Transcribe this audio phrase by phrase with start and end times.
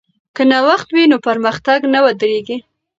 [0.35, 2.57] که نوښت وي نو پرمختګ نه ودریږي.